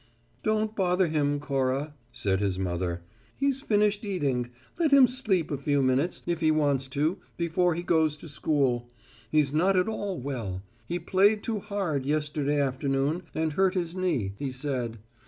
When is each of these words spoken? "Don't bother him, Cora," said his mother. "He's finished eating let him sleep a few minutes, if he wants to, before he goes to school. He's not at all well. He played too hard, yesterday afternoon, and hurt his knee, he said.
"Don't 0.41 0.75
bother 0.75 1.05
him, 1.05 1.39
Cora," 1.39 1.93
said 2.11 2.39
his 2.39 2.57
mother. 2.57 3.03
"He's 3.37 3.61
finished 3.61 4.03
eating 4.03 4.49
let 4.79 4.89
him 4.89 5.05
sleep 5.05 5.51
a 5.51 5.59
few 5.59 5.83
minutes, 5.83 6.23
if 6.25 6.39
he 6.39 6.49
wants 6.49 6.87
to, 6.87 7.19
before 7.37 7.75
he 7.75 7.83
goes 7.83 8.17
to 8.17 8.27
school. 8.27 8.89
He's 9.29 9.53
not 9.53 9.77
at 9.77 9.87
all 9.87 10.17
well. 10.19 10.63
He 10.87 10.97
played 10.97 11.43
too 11.43 11.59
hard, 11.59 12.07
yesterday 12.07 12.59
afternoon, 12.59 13.25
and 13.35 13.53
hurt 13.53 13.75
his 13.75 13.93
knee, 13.93 14.33
he 14.39 14.51
said. 14.51 14.97